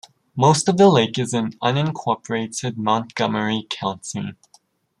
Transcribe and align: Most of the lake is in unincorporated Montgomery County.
Most 0.35 0.67
of 0.67 0.77
the 0.77 0.89
lake 0.89 1.19
is 1.19 1.31
in 1.31 1.51
unincorporated 1.61 2.75
Montgomery 2.75 3.67
County. 3.69 4.33